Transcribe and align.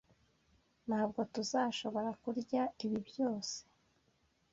Ntabwo 0.87 1.19
tuzashobora 1.33 2.09
kurya 2.21 2.61
ibi 2.85 2.99
byose. 3.07 3.55